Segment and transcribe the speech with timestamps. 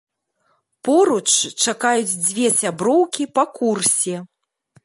[0.87, 1.27] Поруч
[1.67, 4.15] чакаюць дзве сяброўкі па курсе.